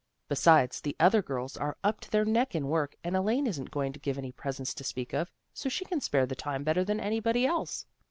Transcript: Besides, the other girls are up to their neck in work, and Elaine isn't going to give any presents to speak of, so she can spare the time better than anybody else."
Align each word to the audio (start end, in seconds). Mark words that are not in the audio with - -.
Besides, 0.27 0.81
the 0.81 0.95
other 0.99 1.21
girls 1.21 1.55
are 1.57 1.77
up 1.83 1.99
to 1.99 2.09
their 2.09 2.25
neck 2.25 2.55
in 2.55 2.69
work, 2.69 2.95
and 3.03 3.15
Elaine 3.15 3.45
isn't 3.45 3.69
going 3.69 3.93
to 3.93 3.99
give 3.99 4.17
any 4.17 4.31
presents 4.31 4.73
to 4.73 4.83
speak 4.83 5.13
of, 5.13 5.29
so 5.53 5.69
she 5.69 5.85
can 5.85 6.01
spare 6.01 6.25
the 6.25 6.33
time 6.33 6.63
better 6.63 6.83
than 6.83 6.99
anybody 6.99 7.45
else." 7.45 7.85